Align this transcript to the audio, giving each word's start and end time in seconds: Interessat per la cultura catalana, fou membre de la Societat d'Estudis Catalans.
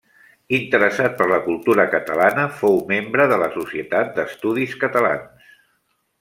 Interessat 0.59 1.11
per 1.19 1.27
la 1.31 1.37
cultura 1.47 1.85
catalana, 1.91 2.45
fou 2.63 2.81
membre 2.93 3.29
de 3.35 3.39
la 3.43 3.51
Societat 3.59 4.11
d'Estudis 4.17 4.75
Catalans. 4.87 5.55